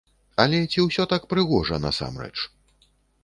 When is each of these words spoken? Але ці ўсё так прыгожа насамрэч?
Але 0.43 0.61
ці 0.71 0.85
ўсё 0.85 1.03
так 1.11 1.27
прыгожа 1.35 1.79
насамрэч? 1.85 2.33